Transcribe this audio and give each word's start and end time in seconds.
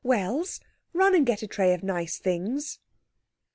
Wells, 0.03 0.59
run 0.93 1.13
and 1.13 1.27
get 1.27 1.43
a 1.43 1.47
tray 1.47 1.75
of 1.75 1.83
nice 1.83 2.17
things." 2.17 2.79